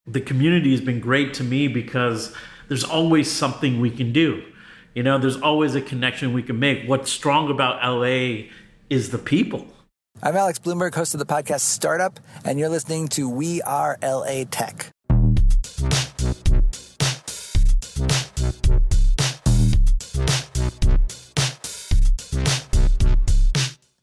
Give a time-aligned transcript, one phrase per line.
[0.07, 2.34] The community has been great to me because
[2.68, 4.43] there's always something we can do
[4.95, 6.89] you know, there's always a connection we can make.
[6.89, 8.45] What's strong about LA
[8.89, 9.67] is the people.
[10.23, 14.45] I'm Alex Blumberg, host of the podcast Startup, and you're listening to We Are LA
[14.51, 14.93] Tech.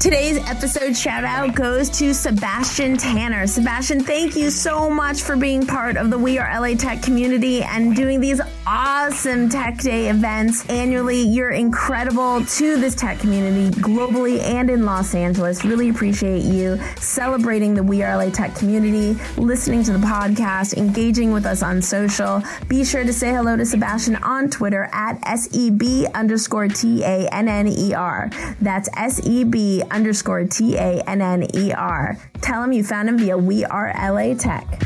[0.00, 3.46] Today's episode shout out goes to Sebastian Tanner.
[3.46, 7.62] Sebastian, thank you so much for being part of the We Are LA Tech community
[7.62, 11.22] and doing these awesome Tech Day events annually.
[11.22, 15.64] You're incredible to this tech community globally and in Los Angeles.
[15.64, 21.32] Really appreciate you celebrating the We Are LA Tech community, listening to the podcast, engaging
[21.32, 22.42] with us on social.
[22.68, 27.48] Be sure to say hello to Sebastian on Twitter at SEB underscore T A N
[27.48, 28.28] N E R.
[28.60, 32.16] That's SEB underscore T A N N E R.
[32.40, 34.84] Tell him you found him via We Are LA Tech.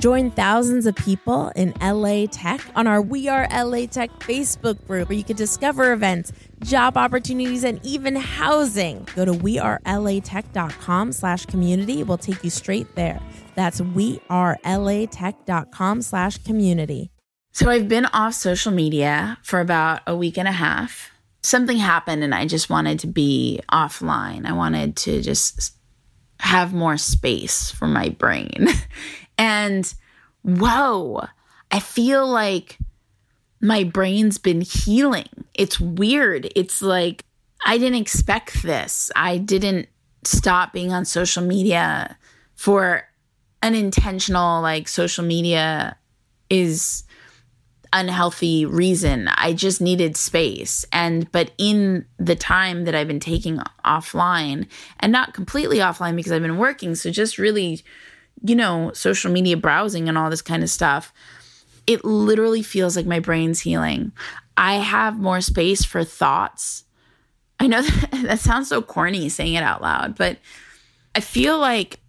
[0.00, 5.08] Join thousands of people in LA Tech on our We Are LA Tech Facebook group
[5.08, 6.30] where you can discover events,
[6.62, 9.08] job opportunities, and even housing.
[9.16, 12.04] Go to wearelatech.com slash community.
[12.04, 13.20] We'll take you straight there.
[13.56, 17.10] That's wearelatech.com slash community.
[17.50, 21.10] So I've been off social media for about a week and a half
[21.42, 24.46] something happened and I just wanted to be offline.
[24.46, 25.74] I wanted to just
[26.40, 28.68] have more space for my brain.
[29.38, 29.92] and
[30.42, 31.26] whoa,
[31.70, 32.78] I feel like
[33.60, 35.28] my brain's been healing.
[35.54, 36.50] It's weird.
[36.54, 37.24] It's like
[37.64, 39.10] I didn't expect this.
[39.16, 39.88] I didn't
[40.24, 42.16] stop being on social media
[42.54, 43.04] for
[43.62, 45.96] an intentional like social media
[46.50, 47.04] is
[47.92, 49.28] unhealthy reason.
[49.28, 50.84] I just needed space.
[50.92, 54.66] And, but in the time that I've been taking offline
[55.00, 57.82] and not completely offline because I've been working, so just really,
[58.42, 61.12] you know, social media browsing and all this kind of stuff,
[61.86, 64.12] it literally feels like my brain's healing.
[64.56, 66.84] I have more space for thoughts.
[67.60, 70.38] I know that, that sounds so corny saying it out loud, but
[71.14, 72.00] I feel like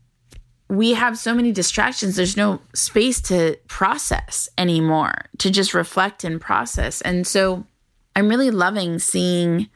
[0.70, 2.16] we have so many distractions.
[2.16, 7.02] There's no space to process anymore to just reflect and process.
[7.02, 7.66] And so
[8.16, 9.70] i'm really loving seeing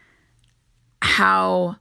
[1.01, 1.77] how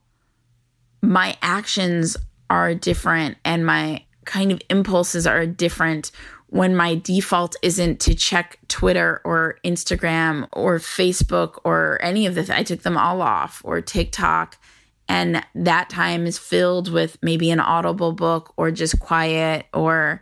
[1.01, 2.15] my actions
[2.49, 6.11] are different and my kind of impulses are different
[6.47, 12.43] when my default isn't to check Twitter or Instagram or Facebook or any of the
[12.43, 14.57] th- I took them all off or TikTok
[15.07, 20.21] and that time is filled with maybe an audible book or just quiet or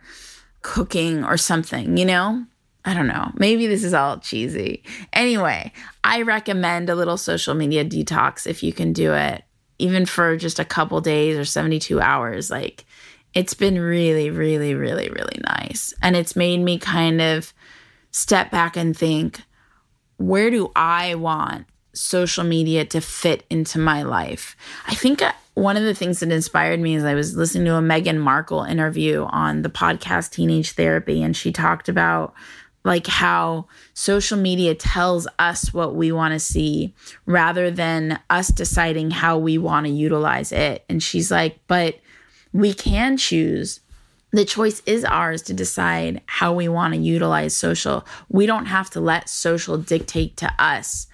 [0.62, 2.44] cooking or something, you know?
[2.84, 3.30] I don't know.
[3.36, 4.82] Maybe this is all cheesy.
[5.12, 5.72] Anyway,
[6.02, 9.44] I recommend a little social media detox if you can do it,
[9.78, 12.50] even for just a couple days or 72 hours.
[12.50, 12.84] Like,
[13.34, 15.94] it's been really, really, really, really nice.
[16.02, 17.54] And it's made me kind of
[18.10, 19.42] step back and think,
[20.16, 24.56] where do I want social media to fit into my life.
[24.86, 27.76] I think uh, one of the things that inspired me is I was listening to
[27.76, 32.34] a Meghan Markle interview on the podcast Teenage Therapy, and she talked about
[32.84, 36.94] like how social media tells us what we want to see
[37.26, 40.84] rather than us deciding how we want to utilize it.
[40.88, 42.00] And she's like, but
[42.52, 43.80] we can choose.
[44.32, 48.04] The choice is ours to decide how we want to utilize social.
[48.28, 51.06] We don't have to let social dictate to us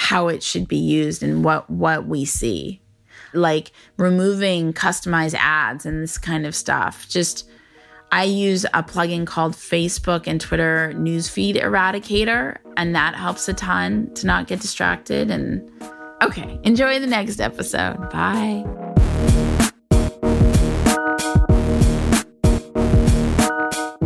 [0.00, 2.80] how it should be used and what what we see.
[3.34, 7.06] Like removing customized ads and this kind of stuff.
[7.08, 7.46] Just
[8.10, 14.12] i use a plugin called facebook and twitter newsfeed eradicator and that helps a ton
[14.14, 15.70] to not get distracted and
[16.20, 18.10] okay enjoy the next episode.
[18.10, 18.89] Bye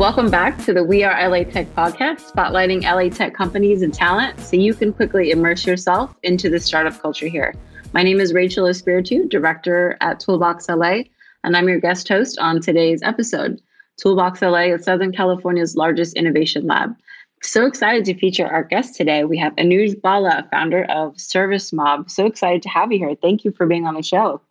[0.04, 4.38] Welcome back to the We Are LA Tech podcast, spotlighting LA tech companies and talent
[4.38, 7.54] so you can quickly immerse yourself into the startup culture here.
[7.94, 11.04] My name is Raychel Espiritu, director at Toolbox LA.
[11.42, 13.62] and I'm your guest host on today's episode.
[13.96, 16.94] Toolbox LA is Southern California's largest innovation lab.
[17.42, 19.24] So excited to feature our guest today.
[19.24, 22.10] We have Anuj Bhalla, founder of Service Mob.
[22.10, 23.16] So excited to have you here.
[23.22, 24.42] Thank you for being on the show.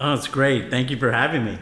[0.00, 0.70] Oh, it's great.
[0.70, 1.58] Thank you for having me.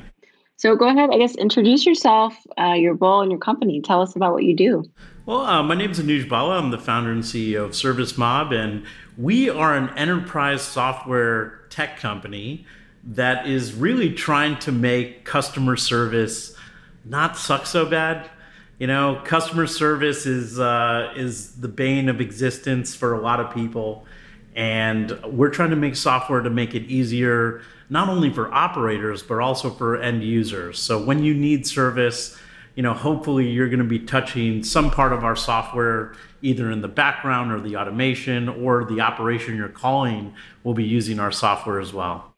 [0.58, 3.82] So go ahead, I guess, introduce yourself, uh, your role in your company.
[3.82, 4.84] Tell us about what you do.
[5.26, 6.58] Well, uh, my name is Anuj Bhalla.
[6.58, 8.86] I'm the founder and CEO of Service Mob, and
[9.18, 12.64] we are an enterprise software tech company
[13.04, 16.56] that is really trying to make customer service
[17.04, 18.30] not suck so bad.
[18.78, 23.52] You know, customer service is uh, is the bane of existence for a lot of
[23.52, 24.06] people,
[24.54, 29.38] and we're trying to make software to make it easier, not only for operators but
[29.38, 30.78] also for end users.
[30.78, 32.36] So when you need service,
[32.74, 36.82] you know, hopefully you're going to be touching some part of our software, either in
[36.82, 41.80] the background or the automation or the operation you're calling will be using our software
[41.80, 42.34] as well.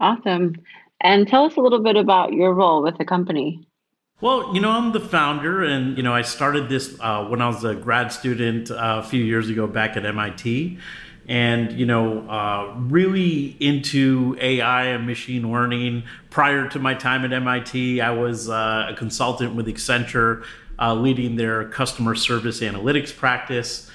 [0.00, 0.54] Awesome.
[1.00, 3.68] And tell us a little bit about your role with the company.
[4.20, 7.46] Well, you know, I'm the founder, and you know, I started this uh, when I
[7.46, 10.76] was a grad student uh, a few years ago back at MIT,
[11.28, 16.04] and you know, uh, really into AI and machine learning.
[16.30, 20.44] Prior to my time at MIT, I was uh, a consultant with Accenture,
[20.78, 23.90] uh, leading their customer service analytics practice.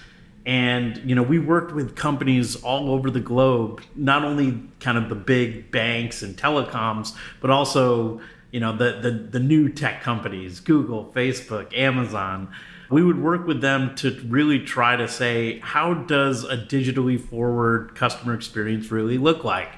[0.46, 5.10] And you know, we worked with companies all over the globe, not only kind of
[5.10, 8.22] the big banks and telecoms, but also
[8.52, 12.54] you know the the, the new tech companies, Google, Facebook, Amazon.
[12.94, 17.96] We would work with them to really try to say, how does a digitally forward
[17.96, 19.72] customer experience really look like?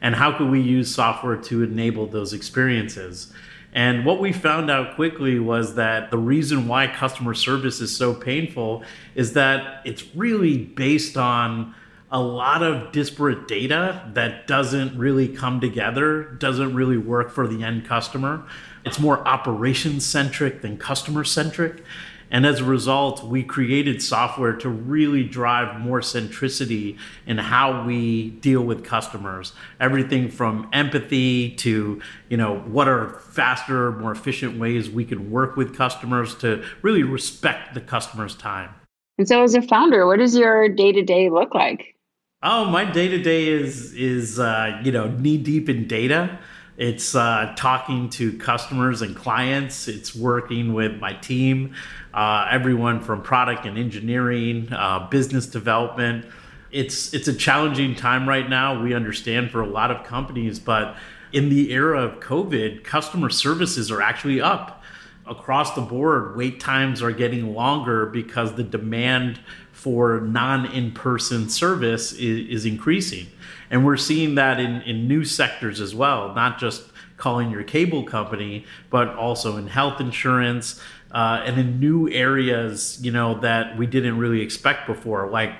[0.00, 3.30] And how can we use software to enable those experiences?
[3.74, 8.14] And what we found out quickly was that the reason why customer service is so
[8.14, 8.84] painful
[9.14, 11.74] is that it's really based on
[12.10, 17.62] a lot of disparate data that doesn't really come together, doesn't really work for the
[17.62, 18.46] end customer.
[18.86, 21.84] It's more operations centric than customer centric.
[22.32, 28.30] And as a result, we created software to really drive more centricity in how we
[28.30, 29.52] deal with customers.
[29.78, 32.00] Everything from empathy to,
[32.30, 37.02] you know, what are faster, more efficient ways we can work with customers to really
[37.02, 38.70] respect the customer's time.
[39.18, 41.94] And so as a founder, what does your day-to-day look like?
[42.42, 46.38] Oh, my day-to-day is is uh, you know, knee deep in data.
[46.76, 49.88] It's uh, talking to customers and clients.
[49.88, 51.74] It's working with my team,
[52.14, 56.26] uh, everyone from product and engineering, uh, business development.
[56.70, 58.82] It's it's a challenging time right now.
[58.82, 60.96] We understand for a lot of companies, but
[61.32, 64.82] in the era of COVID, customer services are actually up
[65.26, 66.36] across the board.
[66.36, 69.40] Wait times are getting longer because the demand
[69.72, 73.26] for non in person service is, is increasing.
[73.72, 76.82] And we're seeing that in, in new sectors as well, not just
[77.16, 80.78] calling your cable company, but also in health insurance
[81.10, 85.54] uh, and in new areas, you know, that we didn't really expect before, like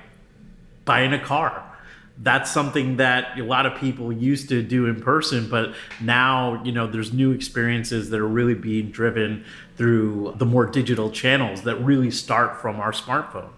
[0.84, 1.66] buying a car.
[2.18, 6.72] That's something that a lot of people used to do in person, but now, you
[6.72, 9.44] know, there's new experiences that are really being driven
[9.78, 13.48] through the more digital channels that really start from our smartphone.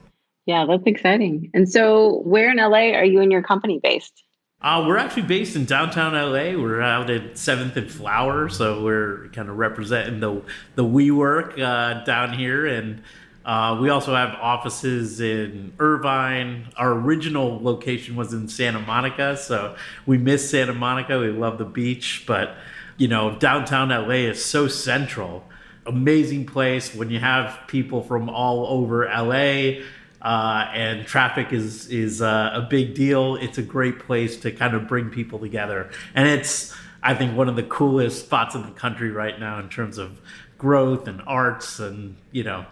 [0.46, 1.50] Yeah, that's exciting.
[1.54, 4.22] And so, where in LA are you and your company based?
[4.64, 6.58] Uh, we're actually based in downtown LA.
[6.58, 10.40] We're out at Seventh and Flower, so we're kind of representing the
[10.74, 13.02] the WeWork uh, down here, and
[13.44, 16.68] uh, we also have offices in Irvine.
[16.78, 21.18] Our original location was in Santa Monica, so we miss Santa Monica.
[21.18, 22.56] We love the beach, but
[22.96, 25.44] you know, downtown LA is so central.
[25.84, 29.82] Amazing place when you have people from all over LA
[30.24, 33.36] uh, and traffic is is uh, a big deal.
[33.36, 37.48] It's a great place to kind of bring people together, and it's I think one
[37.48, 40.20] of the coolest spots in the country right now in terms of
[40.56, 42.64] growth and arts and you know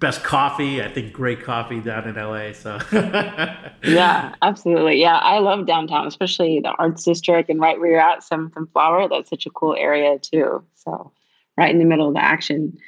[0.00, 0.82] best coffee.
[0.82, 2.52] I think great coffee down in LA.
[2.52, 2.78] So
[3.82, 4.98] yeah, absolutely.
[4.98, 8.70] Yeah, I love downtown, especially the arts district and right where you're at, Seventh and
[8.72, 9.06] Flower.
[9.06, 10.64] That's such a cool area too.
[10.76, 11.12] So
[11.58, 12.78] right in the middle of the action.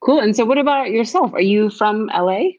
[0.00, 0.20] Cool.
[0.20, 1.32] And so, what about yourself?
[1.32, 2.50] Are you from LA?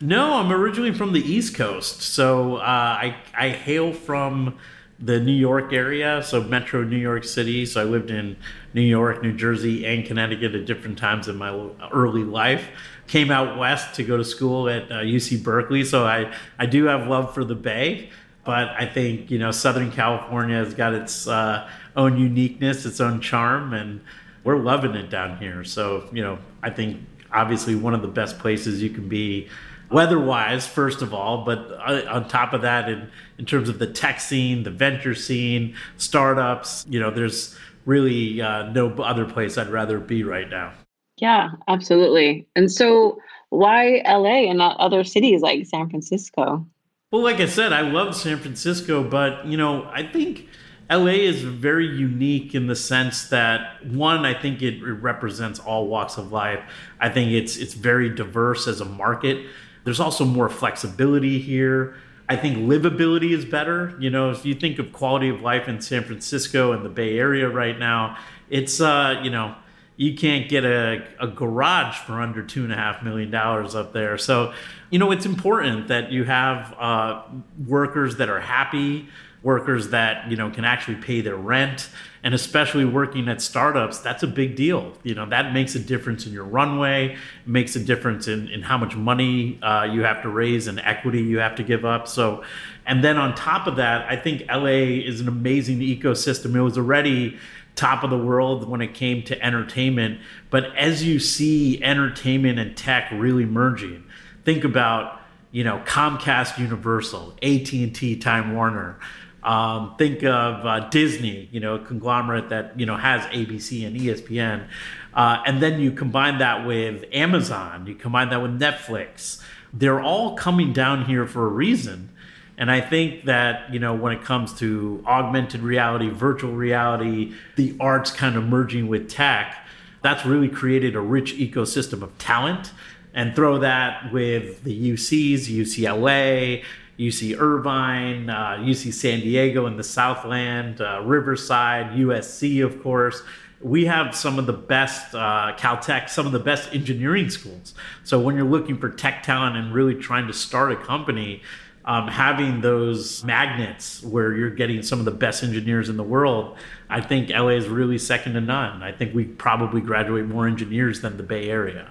[0.00, 2.02] No, I'm originally from the East Coast.
[2.02, 4.56] So uh, I I hail from
[5.00, 7.66] the New York area, so Metro New York City.
[7.66, 8.36] So I lived in
[8.74, 11.50] New York, New Jersey, and Connecticut at different times in my
[11.92, 12.68] early life.
[13.08, 16.84] Came out west to go to school at uh, UC Berkeley, so I I do
[16.84, 18.10] have love for the Bay.
[18.44, 23.20] But I think you know Southern California has got its uh, own uniqueness, its own
[23.20, 24.00] charm, and
[24.44, 25.64] we're loving it down here.
[25.64, 27.00] So you know I think
[27.32, 29.48] obviously one of the best places you can be
[29.90, 33.86] weather-wise, first of all, but uh, on top of that, in in terms of the
[33.86, 39.70] tech scene, the venture scene, startups, you know, there's really uh, no other place I'd
[39.70, 40.72] rather be right now.
[41.16, 42.46] Yeah, absolutely.
[42.54, 46.66] And so, why LA and not other cities like San Francisco?
[47.10, 50.46] Well, like I said, I love San Francisco, but you know, I think
[50.90, 56.18] LA is very unique in the sense that one, I think it represents all walks
[56.18, 56.60] of life.
[57.00, 59.46] I think it's it's very diverse as a market.
[59.88, 61.94] There's also more flexibility here.
[62.28, 63.96] I think livability is better.
[63.98, 67.18] You know, if you think of quality of life in San Francisco and the Bay
[67.18, 68.18] Area right now,
[68.50, 69.54] it's uh, you know,
[69.96, 73.94] you can't get a, a garage for under two and a half million dollars up
[73.94, 74.18] there.
[74.18, 74.52] So,
[74.90, 77.22] you know, it's important that you have uh,
[77.66, 79.08] workers that are happy,
[79.42, 81.90] workers that you know can actually pay their rent,
[82.22, 84.92] and especially working at startups, that's a big deal.
[85.02, 87.16] You know, that makes a difference in your runway,
[87.46, 91.22] makes a difference in in how much money uh, you have to raise and equity
[91.22, 92.08] you have to give up.
[92.08, 92.42] So,
[92.86, 96.54] and then on top of that, I think LA is an amazing ecosystem.
[96.54, 97.38] It was already
[97.78, 100.20] top of the world when it came to entertainment.
[100.50, 104.04] But as you see entertainment and tech really merging,
[104.44, 105.20] think about
[105.52, 108.98] you know Comcast, Universal, AT and T, Time Warner.
[109.42, 113.96] Um, think of uh, Disney, you know, a conglomerate that you know has ABC and
[113.96, 114.66] ESPN,
[115.14, 119.40] uh, and then you combine that with Amazon, you combine that with Netflix.
[119.72, 122.10] They're all coming down here for a reason
[122.58, 127.76] and I think that, you know, when it comes to augmented reality, virtual reality, the
[127.78, 129.64] arts kind of merging with tech,
[130.02, 132.72] that's really created a rich ecosystem of talent.
[133.14, 136.62] And throw that with the UCs, UCLA,
[136.98, 143.22] UC Irvine, uh, UC San Diego in the Southland, uh, Riverside, USC, of course.
[143.60, 147.74] We have some of the best, uh, Caltech, some of the best engineering schools.
[148.04, 151.42] So when you're looking for tech talent and really trying to start a company,
[151.84, 156.56] um, having those magnets where you're getting some of the best engineers in the world,
[156.90, 158.82] I think LA is really second to none.
[158.82, 161.90] I think we probably graduate more engineers than the Bay Area.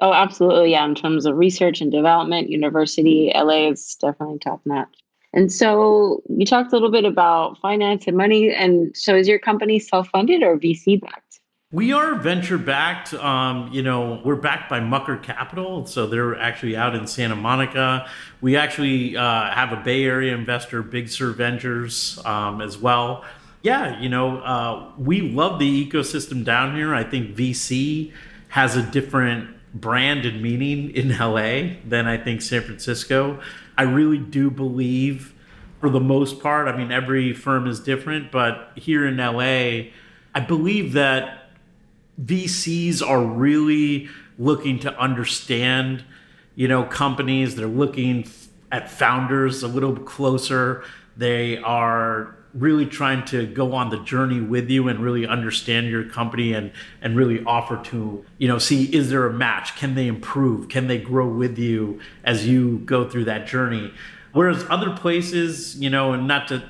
[0.00, 0.72] Oh, absolutely.
[0.72, 0.84] Yeah.
[0.84, 4.88] In terms of research and development, university, LA is definitely top notch.
[5.32, 8.52] And so you talked a little bit about finance and money.
[8.52, 11.40] And so is your company self funded or VC backed?
[11.72, 13.14] We are venture backed.
[13.14, 18.08] Um, you know, we're backed by Mucker Capital, so they're actually out in Santa Monica.
[18.40, 23.24] We actually uh, have a Bay Area investor, Big Sur Ventures, um, as well.
[23.62, 26.94] Yeah, you know, uh, we love the ecosystem down here.
[26.94, 28.12] I think VC
[28.50, 33.40] has a different brand and meaning in LA than I think San Francisco.
[33.76, 35.34] I really do believe,
[35.80, 39.90] for the most part, I mean, every firm is different, but here in LA,
[40.32, 41.50] I believe that
[42.22, 46.04] VCs are really looking to understand,
[46.54, 47.56] you know, companies.
[47.56, 48.28] They're looking
[48.70, 50.84] at founders a little closer.
[51.16, 56.04] They are really trying to go on the journey with you and really understand your
[56.04, 59.76] company and and really offer to you know see is there a match?
[59.76, 60.68] Can they improve?
[60.68, 63.92] Can they grow with you as you go through that journey?
[64.32, 66.62] Whereas other places you know and not to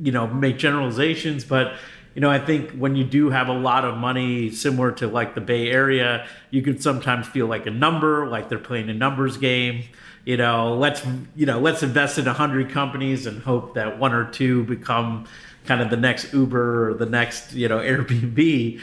[0.00, 1.74] you know make generalizations but
[2.14, 5.34] you know, I think when you do have a lot of money, similar to like
[5.34, 9.36] the Bay Area, you can sometimes feel like a number, like they're playing a numbers
[9.36, 9.84] game.
[10.24, 11.02] You know, let's
[11.36, 15.26] you know, let's invest in a hundred companies and hope that one or two become
[15.66, 18.80] kind of the next Uber or the next you know Airbnb,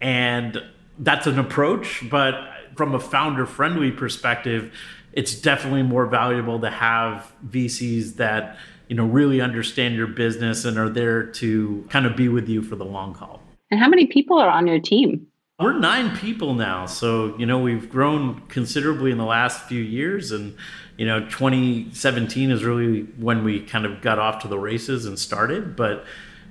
[0.00, 0.62] and
[0.98, 2.08] that's an approach.
[2.08, 2.34] But
[2.76, 4.72] from a founder friendly perspective,
[5.12, 8.56] it's definitely more valuable to have VCs that
[8.88, 12.62] you know really understand your business and are there to kind of be with you
[12.62, 15.26] for the long haul and how many people are on your team
[15.60, 20.32] we're nine people now so you know we've grown considerably in the last few years
[20.32, 20.56] and
[20.96, 25.16] you know 2017 is really when we kind of got off to the races and
[25.16, 26.04] started but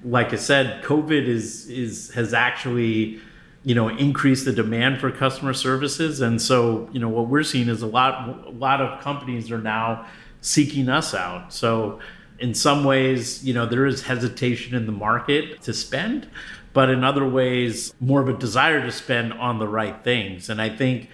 [0.06, 3.20] like i said covid is is has actually
[3.64, 7.68] you know increased the demand for customer services and so you know what we're seeing
[7.68, 10.06] is a lot a lot of companies are now
[10.44, 11.52] seeking us out.
[11.52, 12.00] So
[12.38, 16.28] in some ways, you know, there is hesitation in the market to spend,
[16.74, 20.50] but in other ways, more of a desire to spend on the right things.
[20.50, 21.10] And I think,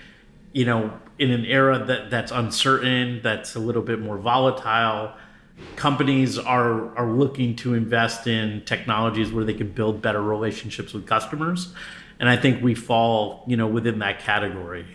[0.53, 5.13] you know, in an era that that's uncertain, that's a little bit more volatile,
[5.75, 11.05] companies are are looking to invest in technologies where they can build better relationships with
[11.05, 11.73] customers.
[12.19, 14.85] And I think we fall, you know, within that category.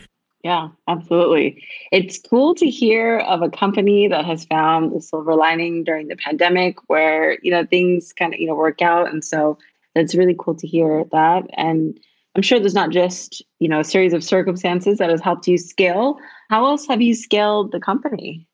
[0.43, 1.65] Yeah, absolutely.
[1.91, 6.17] It's cool to hear of a company that has found the silver lining during the
[6.17, 9.11] pandemic where, you know, things kind of, you know, work out.
[9.11, 9.57] And so
[9.95, 11.45] it's really cool to hear that.
[11.57, 11.99] And
[12.37, 15.57] I'm sure there's not just, you know, a series of circumstances that has helped you
[15.57, 16.19] scale.
[16.51, 18.47] How else have you scaled the company?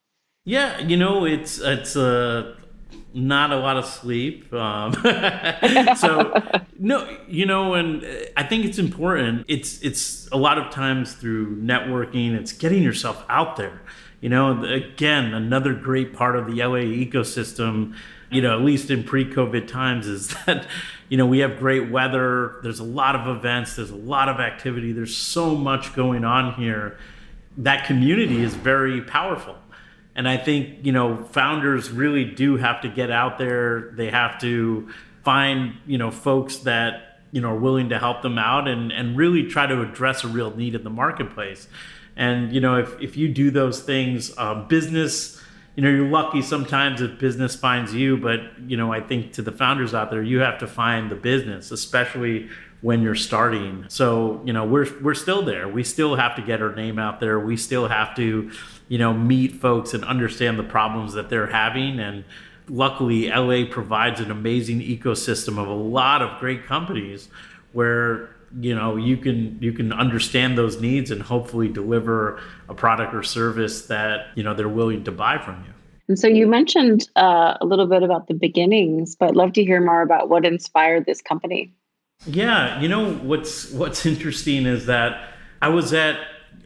[0.45, 2.57] Yeah, you know, it's it's a
[3.13, 4.53] not a lot of sleep.
[4.53, 4.93] Um,
[5.97, 6.33] so
[6.79, 8.05] no, you know, and
[8.37, 9.45] I think it's important.
[9.49, 12.35] It's it's a lot of times through networking.
[12.35, 13.81] It's getting yourself out there.
[14.21, 17.95] You know, again, another great part of the LA ecosystem.
[18.31, 20.67] You know, at least in pre-COVID times, is that
[21.09, 22.61] you know we have great weather.
[22.63, 23.77] There's a lot of events.
[23.77, 24.93] There's a lot of activity.
[24.93, 26.99] There's so much going on here.
[27.57, 29.57] That community is very powerful
[30.15, 33.93] and I think, you know, founders really do have to get out there.
[33.93, 34.91] They have to
[35.25, 39.17] find, you know, folks that, you know, are willing to help them out and, and
[39.17, 41.69] really try to address a real need in the marketplace.
[42.17, 45.41] And, you know, if, if you do those things, uh, business,
[45.81, 49.41] you know, you're lucky sometimes if business finds you, but, you know, I think to
[49.41, 52.51] the founders out there, you have to find the business, especially
[52.83, 53.87] when you're starting.
[53.89, 55.67] So, you know, we're we're still there.
[55.69, 57.41] We still have to get our name out there.
[57.41, 58.51] We still have to,
[58.89, 62.25] you know, meet folks and understand the problems that they're having and
[62.69, 67.31] luckily LA provides an amazing ecosystem of a lot of great companies
[67.73, 73.15] where you know you can you can understand those needs and hopefully deliver a product
[73.15, 75.73] or service that you know they're willing to buy from you.
[76.09, 79.65] And so you mentioned uh, a little bit about the beginnings but I'd love to
[79.65, 81.73] hear more about what inspired this company.
[82.27, 85.31] Yeah, you know what's what's interesting is that
[85.63, 86.19] I was at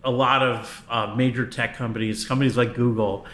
[0.03, 3.27] a lot of uh, major tech companies, companies like Google,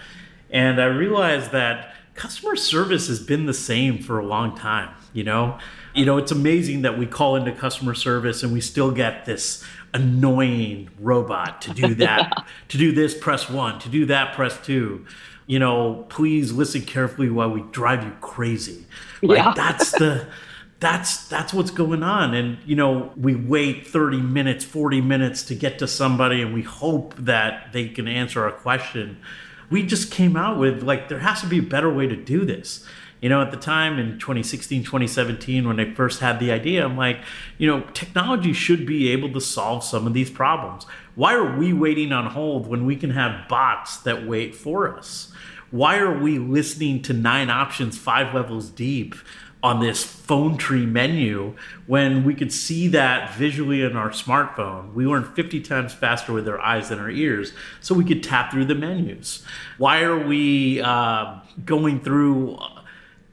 [0.51, 4.95] and I realized that customer service has been the same for a long time.
[5.15, 5.59] You know,
[5.95, 9.65] you know it's amazing that we call into customer service and we still get this
[9.95, 15.07] annoying robot to do that, to do this, press one, to do that, press two.
[15.47, 18.85] You know, please listen carefully while we drive you crazy.
[19.23, 19.55] Like yeah.
[19.57, 20.29] that's the
[20.79, 25.55] that's that's what's going on and you know we wait 30 minutes 40 minutes to
[25.55, 29.19] get to somebody and we hope that they can answer our question
[29.71, 32.45] we just came out with like there has to be a better way to do
[32.45, 32.85] this.
[33.21, 36.97] You know at the time in 2016 2017 when i first had the idea i'm
[36.97, 37.19] like
[37.59, 40.87] you know technology should be able to solve some of these problems.
[41.15, 45.33] Why are we waiting on hold when we can have bots that wait for us?
[45.71, 49.15] Why are we listening to nine options five levels deep
[49.63, 51.55] on this phone tree menu
[51.87, 54.93] when we could see that visually in our smartphone.
[54.95, 58.51] We learn 50 times faster with our eyes than our ears, so we could tap
[58.51, 59.45] through the menus.
[59.77, 62.59] Why are we uh, going through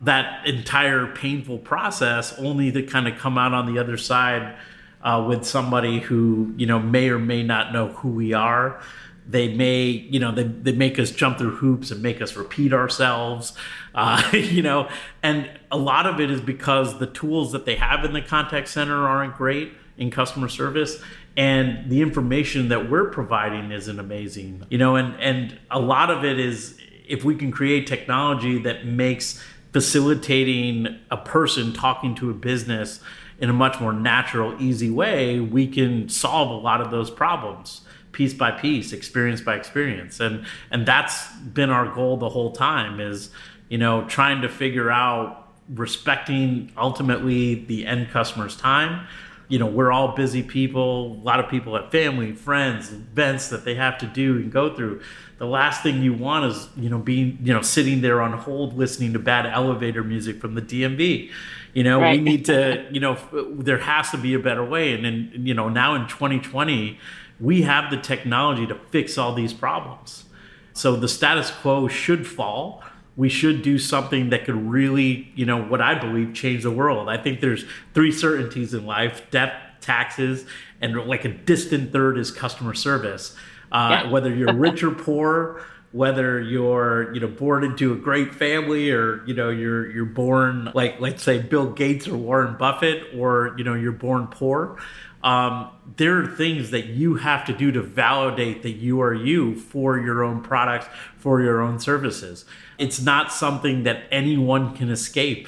[0.02, 4.56] that entire painful process only to kind of come out on the other side
[5.02, 8.82] uh, with somebody who you know may or may not know who we are?
[9.30, 12.74] They may you know they, they make us jump through hoops and make us repeat
[12.74, 13.54] ourselves
[13.98, 14.88] uh, you know?
[15.24, 18.68] And a lot of it is because the tools that they have in the contact
[18.68, 21.02] center aren't great in customer service
[21.36, 24.96] and the information that we're providing isn't amazing you know?
[24.96, 31.00] And and a lot of it is if we can create technology that makes facilitating
[31.10, 33.00] a person talking to a business
[33.40, 37.82] in a much more natural easy way we can solve a lot of those problems
[38.18, 40.20] piece by piece, experience by experience.
[40.20, 43.30] And and that's been our goal the whole time is,
[43.70, 49.06] you know, trying to figure out respecting ultimately the end customer's time.
[49.50, 51.14] You know, we're all busy people.
[51.14, 54.76] A lot of people have family, friends, events that they have to do and go
[54.76, 55.02] through.
[55.38, 58.76] The last thing you want is, you know, being, you know, sitting there on hold
[58.76, 61.30] listening to bad elevator music from the DMV.
[61.74, 62.18] You know, right.
[62.18, 64.94] we need to, you know, there has to be a better way.
[64.94, 66.98] And then, you know, now in 2020,
[67.40, 70.26] we have the technology to fix all these problems.
[70.74, 72.84] So the status quo should fall.
[73.16, 77.10] We should do something that could really, you know, what I believe change the world.
[77.10, 80.46] I think there's three certainties in life death, taxes,
[80.80, 83.36] and like a distant third is customer service.
[83.72, 84.10] Uh, yeah.
[84.12, 89.26] whether you're rich or poor, whether you're you know born into a great family or
[89.26, 93.64] you know you're you're born like let's say Bill Gates or Warren Buffett or you
[93.64, 94.78] know you're born poor
[95.24, 99.56] um, there are things that you have to do to validate that you are you
[99.56, 102.46] for your own products, for your own services.
[102.78, 105.48] It's not something that anyone can escape.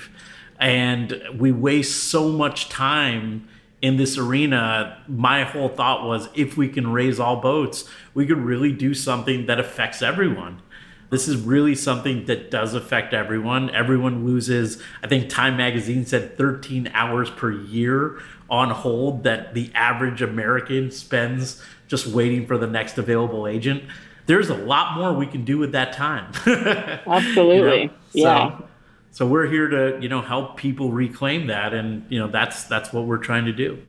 [0.59, 3.47] And we waste so much time
[3.81, 5.01] in this arena.
[5.07, 9.45] My whole thought was if we can raise all boats, we could really do something
[9.45, 10.61] that affects everyone.
[11.09, 13.69] This is really something that does affect everyone.
[13.71, 19.71] Everyone loses, I think Time Magazine said 13 hours per year on hold that the
[19.73, 23.83] average American spends just waiting for the next available agent.
[24.27, 26.31] There's a lot more we can do with that time.
[26.45, 27.81] Absolutely.
[28.13, 28.29] you know?
[28.29, 28.57] Yeah.
[28.57, 28.65] So,
[29.11, 32.93] so we're here to, you know, help people reclaim that and, you know, that's that's
[32.93, 33.81] what we're trying to do.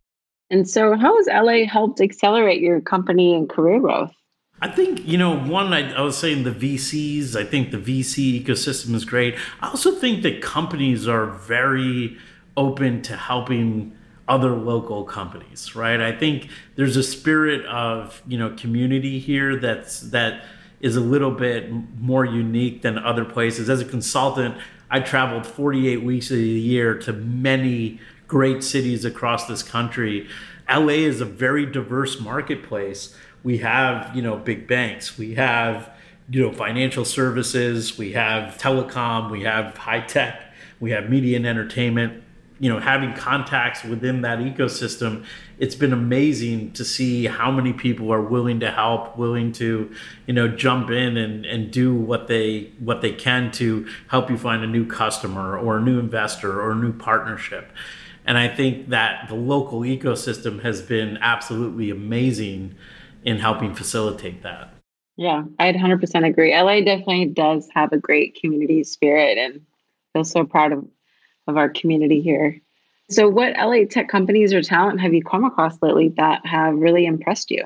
[0.49, 4.13] And so how has LA helped accelerate your company and career growth?
[4.63, 8.45] I think, you know, one, I, I, was saying the VCs, I think the VC
[8.45, 9.37] ecosystem is great.
[9.61, 12.19] I also think that companies are very
[12.59, 13.97] open to helping
[14.29, 16.01] other local companies, right?
[16.01, 20.45] I think there's a spirit of, you know, community here that's, that
[20.81, 23.71] is a little bit more unique than other places.
[23.71, 24.57] As a consultant,
[24.91, 30.29] I traveled 48 weeks of the year to many great cities across this country.
[30.69, 35.19] LA is a very diverse marketplace we have you know big banks.
[35.19, 35.91] We have
[36.29, 37.99] you know financial services.
[37.99, 39.31] We have telecom.
[39.31, 40.53] We have high tech.
[40.79, 42.23] We have media and entertainment.
[42.59, 45.25] You know having contacts within that ecosystem
[45.61, 49.91] it's been amazing to see how many people are willing to help willing to
[50.27, 54.39] you know jump in and, and do what they what they can to help you
[54.39, 57.71] find a new customer or a new investor or a new partnership.
[58.27, 62.75] And i think that the local ecosystem has been absolutely amazing
[63.25, 64.73] in helping facilitate that.
[65.17, 66.55] Yeah, I'd 100% agree.
[66.55, 69.61] LA definitely does have a great community spirit and
[70.13, 70.87] feel so proud of,
[71.47, 72.61] of our community here.
[73.11, 77.07] So, what LA tech companies or talent have you come across lately that have really
[77.07, 77.65] impressed you?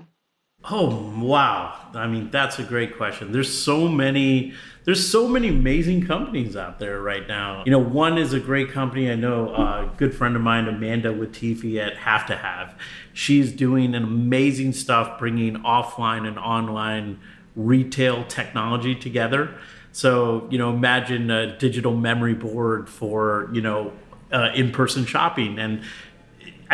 [0.70, 1.78] Oh, wow.
[1.94, 3.32] I mean, that's a great question.
[3.32, 7.62] There's so many there's so many amazing companies out there right now.
[7.64, 9.10] You know, one is a great company.
[9.10, 12.74] I know a good friend of mine, Amanda Latifi at Have to Have.
[13.14, 17.18] She's doing an amazing stuff bringing offline and online
[17.56, 19.54] retail technology together.
[19.92, 23.92] So, you know, imagine a digital memory board for, you know,
[24.30, 25.58] uh, in person shopping.
[25.58, 25.82] And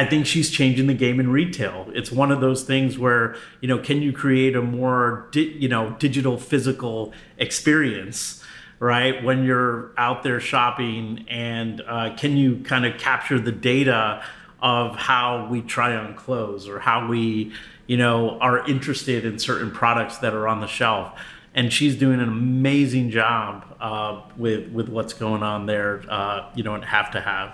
[0.00, 1.86] I think she's changing the game in retail.
[1.92, 5.68] It's one of those things where you know, can you create a more di- you
[5.68, 8.42] know digital physical experience,
[8.78, 9.22] right?
[9.22, 14.24] When you're out there shopping, and uh, can you kind of capture the data
[14.62, 17.52] of how we try on clothes or how we
[17.86, 21.12] you know are interested in certain products that are on the shelf?
[21.54, 26.02] And she's doing an amazing job uh, with with what's going on there.
[26.08, 27.52] Uh, you know, and have to have.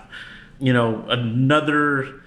[0.59, 2.21] You know, another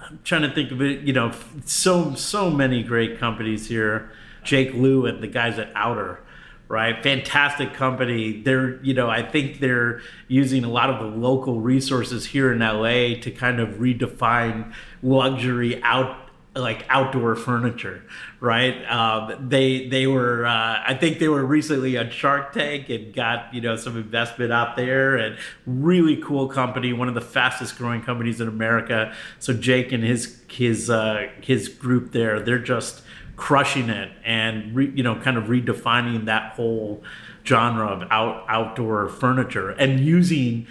[0.00, 1.00] I'm trying to think of it.
[1.00, 1.32] You know,
[1.64, 4.10] so so many great companies here.
[4.44, 6.20] Jake Liu and the guys at Outer,
[6.68, 7.00] right?
[7.02, 8.42] Fantastic company.
[8.42, 12.60] They're you know I think they're using a lot of the local resources here in
[12.60, 16.21] LA to kind of redefine luxury out
[16.54, 18.02] like outdoor furniture,
[18.40, 18.84] right?
[18.90, 23.52] Um, they they were uh, I think they were recently on Shark Tank and got
[23.54, 28.02] you know some investment out there and really cool company, one of the fastest growing
[28.02, 29.14] companies in America.
[29.38, 33.02] So Jake and his his uh, his group there, they're just
[33.36, 37.02] crushing it and re, you know kind of redefining that whole
[37.46, 40.66] genre of out outdoor furniture and using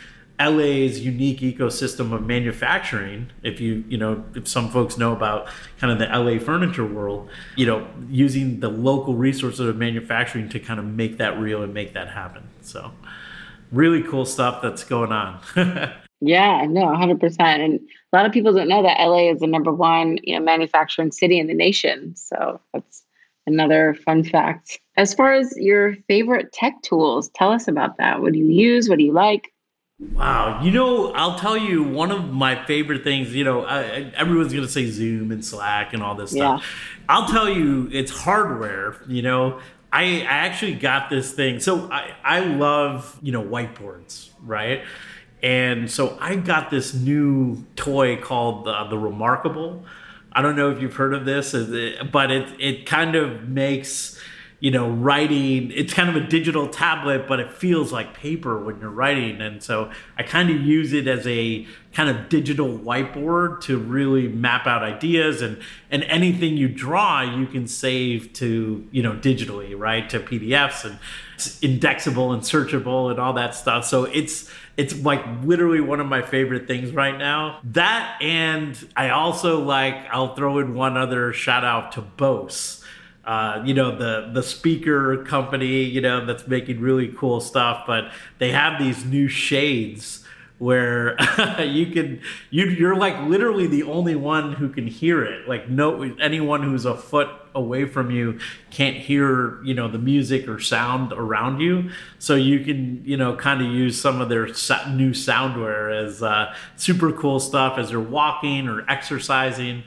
[0.50, 5.48] LA's unique ecosystem of manufacturing, if you you know if some folks know about
[5.80, 10.60] kind of the LA furniture world, you know using the local resources of manufacturing to
[10.60, 12.44] kind of make that real and make that happen.
[12.62, 12.92] So
[13.72, 15.40] really cool stuff that's going on.
[16.22, 17.40] yeah, no, 100%.
[17.40, 17.80] And
[18.14, 21.12] a lot of people don't know that LA is the number one, you know, manufacturing
[21.12, 22.16] city in the nation.
[22.16, 23.04] So that's
[23.48, 24.80] another fun fact.
[24.98, 28.22] As far as your favorite tech tools, tell us about that.
[28.22, 28.90] What do you use?
[28.90, 29.52] What do you like?
[30.14, 33.36] Wow, you know, I'll tell you one of my favorite things.
[33.36, 36.62] You know, I, everyone's gonna say Zoom and Slack and all this stuff.
[36.62, 37.06] Yeah.
[37.08, 38.96] I'll tell you, it's hardware.
[39.08, 39.60] You know,
[39.94, 41.60] I, I actually got this thing.
[41.60, 44.84] So I, I love you know whiteboards, right?
[45.44, 49.86] And so I got this new toy called uh, the Remarkable.
[50.34, 51.52] I don't know if you've heard of this,
[52.12, 54.20] but it it kind of makes
[54.62, 55.72] you know, writing.
[55.72, 59.42] It's kind of a digital tablet, but it feels like paper when you're writing.
[59.42, 64.28] And so I kind of use it as a kind of digital whiteboard to really
[64.28, 69.78] map out ideas and and anything you draw you can save to you know digitally
[69.78, 70.98] right to pdfs and
[71.36, 76.08] it's indexable and searchable and all that stuff so it's it's like literally one of
[76.08, 81.34] my favorite things right now that and i also like i'll throw in one other
[81.34, 82.81] shout out to bose
[83.32, 88.12] uh, you know the the speaker company you know that's making really cool stuff but
[88.40, 90.22] they have these new shades
[90.62, 91.16] where
[91.64, 95.48] you can you you're like literally the only one who can hear it.
[95.48, 98.40] Like no anyone who's a foot away from you
[98.70, 101.90] can't hear you know the music or sound around you.
[102.20, 106.54] So you can you know kind of use some of their new soundware as uh,
[106.76, 109.82] super cool stuff as you're walking or exercising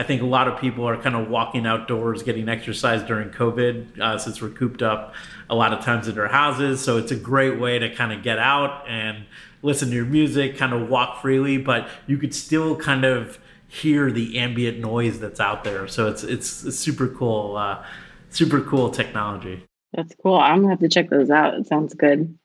[0.00, 4.00] I think a lot of people are kind of walking outdoors, getting exercise during COVID
[4.00, 5.12] uh, since we're cooped up
[5.50, 6.80] a lot of times in our houses.
[6.80, 9.26] So it's a great way to kind of get out and
[9.60, 14.10] listen to your music, kind of walk freely, but you could still kind of hear
[14.10, 15.86] the ambient noise that's out there.
[15.86, 17.58] So it's it's, it's super cool.
[17.58, 17.84] Uh,
[18.30, 19.66] super cool technology.
[19.92, 20.36] That's cool.
[20.36, 21.52] I'm gonna have to check those out.
[21.52, 22.38] It sounds good.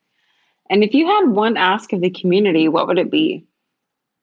[0.70, 3.46] And if you had one ask of the community, what would it be?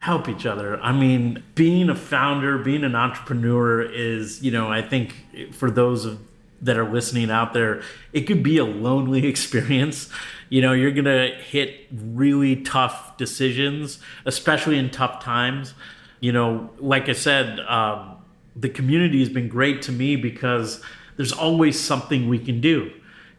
[0.03, 0.81] Help each other.
[0.81, 5.15] I mean, being a founder, being an entrepreneur is, you know, I think
[5.53, 6.21] for those of,
[6.61, 10.09] that are listening out there, it could be a lonely experience.
[10.49, 15.75] You know, you're going to hit really tough decisions, especially in tough times.
[16.21, 18.17] You know, like I said, um,
[18.55, 20.83] the community has been great to me because
[21.17, 22.93] there's always something we can do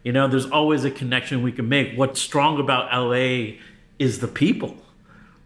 [0.03, 1.97] you know, there's always a connection we can make.
[1.97, 3.55] What's strong about LA
[3.99, 4.75] is the people.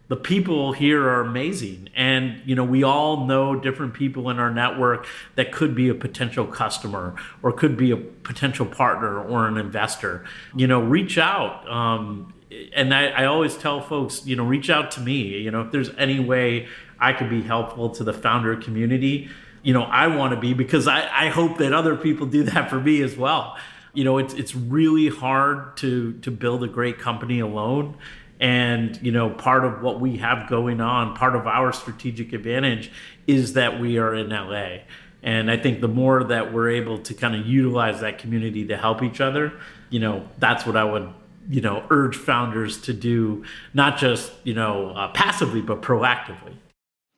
[0.08, 1.90] The people here are amazing.
[1.94, 5.94] And, you know, we all know different people in our network that could be a
[5.94, 10.24] potential customer or could be a potential partner or an investor.
[10.56, 11.70] You know, reach out.
[11.70, 12.32] Um,
[12.74, 15.38] and I, I always tell folks, you know, reach out to me.
[15.38, 16.68] You know, if there's any way
[16.98, 19.28] I could be helpful to the founder community,
[19.62, 22.70] you know, I want to be because I, I hope that other people do that
[22.70, 23.58] for me as well
[23.94, 27.96] you know it's it's really hard to to build a great company alone
[28.40, 32.90] and you know part of what we have going on part of our strategic advantage
[33.26, 34.78] is that we are in LA
[35.22, 38.76] and I think the more that we're able to kind of utilize that community to
[38.76, 39.52] help each other
[39.90, 41.12] you know that's what I would
[41.48, 46.54] you know urge founders to do not just you know uh, passively but proactively.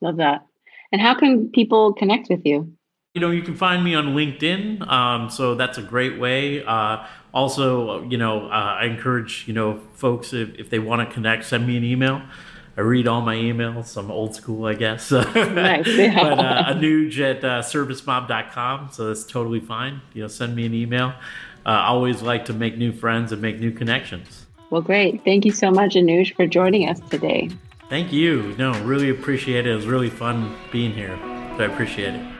[0.01, 0.47] Love that.
[0.93, 2.73] And how can people connect with you
[3.15, 6.65] you know, you can find me on LinkedIn, um, so that's a great way.
[6.65, 11.13] Uh, also, you know, uh, I encourage you know folks if, if they want to
[11.13, 12.23] connect, send me an email.
[12.77, 13.97] I read all my emails.
[13.97, 15.11] I'm old school, I guess.
[15.11, 16.23] nice, yeah.
[16.23, 20.01] but uh, anuj at uh, servicemob.com, so that's totally fine.
[20.15, 21.09] You know, send me an email.
[21.67, 24.47] Uh, I always like to make new friends and make new connections.
[24.71, 25.25] Well, great.
[25.25, 27.51] Thank you so much, Anuj, for joining us today.
[27.89, 28.55] Thank you.
[28.57, 29.73] No, really appreciate it.
[29.73, 31.19] It was really fun being here.
[31.57, 32.40] So I appreciate it.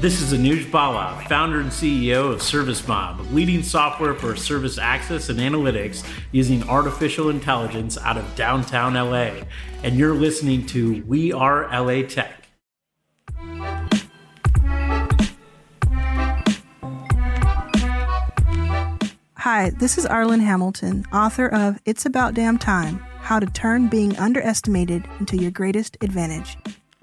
[0.00, 5.38] This is Anuj Bhalla, founder and CEO of ServiceMob, leading software for service access and
[5.38, 9.42] analytics using artificial intelligence out of downtown LA.
[9.82, 12.48] And you're listening to We Are LA Tech.
[19.36, 24.16] Hi, this is Arlan Hamilton, author of It's About Damn Time How to Turn Being
[24.16, 26.56] Underestimated into Your Greatest Advantage.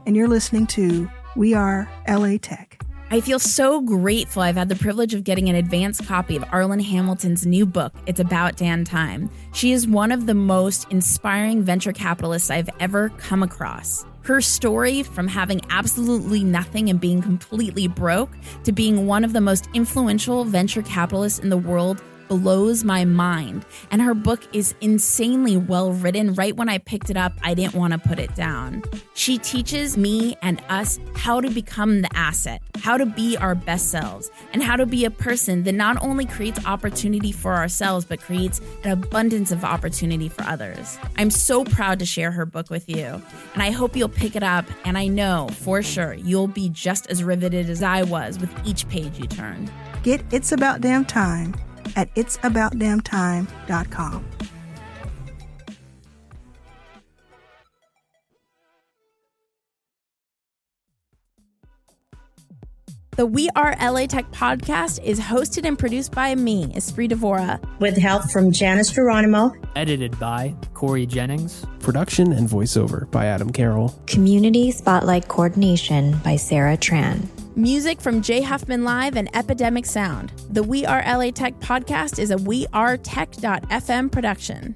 [0.07, 2.81] And you're listening to We Are LA Tech.
[3.11, 6.81] I feel so grateful I've had the privilege of getting an advance copy of Arlan
[6.81, 9.29] Hamilton's new book, It's About Damn Time.
[9.53, 14.03] She is one of the most inspiring venture capitalists I've ever come across.
[14.23, 18.31] Her story from having absolutely nothing and being completely broke
[18.63, 23.65] to being one of the most influential venture capitalists in the world blows my mind.
[23.91, 26.33] And her book is insanely well written.
[26.33, 28.83] Right when I picked it up, I didn't want to put it down.
[29.13, 33.89] She teaches me and us how to become the asset, how to be our best
[33.89, 38.19] selves, and how to be a person that not only creates opportunity for ourselves, but
[38.19, 40.97] creates an abundance of opportunity for others.
[41.17, 43.21] I'm so proud to share her book with you,
[43.53, 44.65] and I hope you'll pick it up.
[44.85, 48.87] And I know for sure you'll be just as riveted as I was with each
[48.87, 49.71] page you turned.
[50.03, 51.53] Get It's About Damn Time
[51.95, 54.36] at itsaboutdamntime.com.
[63.17, 67.59] The We Are LA Tech podcast is hosted and produced by me, Espree Devora.
[67.79, 69.55] With help from Janice Geronimo.
[69.75, 71.65] Edited by Corey Jennings.
[71.79, 73.99] Production and voiceover by Adam Carroll.
[74.05, 77.27] Community Spotlight Coordination by Sarah Tran.
[77.55, 80.31] Music from Jay Huffman Live and Epidemic Sound.
[80.51, 84.75] The We Are LA Tech podcast is a We Are wearetech.fm production.